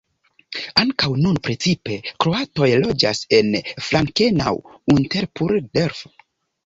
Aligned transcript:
Ankaŭ 0.83 1.09
nun 1.25 1.35
precipe 1.47 1.99
kroatoj 2.25 2.69
loĝas 2.85 3.21
en 3.41 3.51
Frankenau-Unterpullendorf. 3.89 6.01